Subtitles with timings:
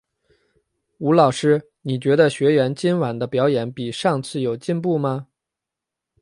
[0.97, 5.27] 吴老师，你觉得学员今晚的表演比上次有进步吗？